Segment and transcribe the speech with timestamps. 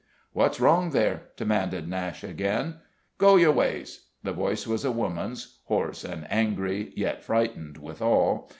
[0.33, 2.77] "What's wrong there?" demanded Nashe again.
[3.19, 8.49] "Go your ways!" The voice was a woman's, hoarse and angry, yet frightened withal.